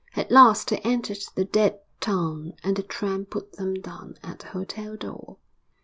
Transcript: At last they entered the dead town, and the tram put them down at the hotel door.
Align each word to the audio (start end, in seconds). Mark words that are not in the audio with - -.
At 0.15 0.31
last 0.31 0.69
they 0.71 0.79
entered 0.79 1.19
the 1.35 1.45
dead 1.45 1.79
town, 1.99 2.53
and 2.63 2.75
the 2.75 2.81
tram 2.81 3.23
put 3.25 3.53
them 3.57 3.75
down 3.75 4.15
at 4.23 4.39
the 4.39 4.47
hotel 4.47 4.95
door. 4.97 5.37